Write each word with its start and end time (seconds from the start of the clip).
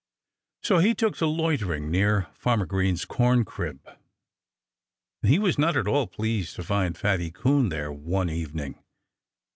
So 0.63 0.79
he 0.79 0.95
took 0.95 1.15
to 1.17 1.27
loitering 1.27 1.91
near 1.91 2.25
Farmer 2.33 2.65
Green's 2.65 3.05
corncrib. 3.05 3.81
And 5.21 5.31
he 5.31 5.37
was 5.37 5.59
not 5.59 5.77
at 5.77 5.87
all 5.87 6.07
pleased 6.07 6.55
to 6.55 6.63
find 6.63 6.97
Fatty 6.97 7.29
Coon 7.29 7.69
there 7.69 7.91
one 7.91 8.31
evening. 8.31 8.83